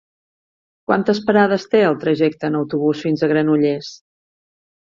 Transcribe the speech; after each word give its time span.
Quantes 0.91 1.19
parades 1.27 1.67
té 1.75 1.83
el 1.89 1.99
trajecte 2.05 2.51
en 2.53 2.59
autobús 2.63 3.07
fins 3.07 3.21
a 3.29 3.33
Granollers? 3.35 3.93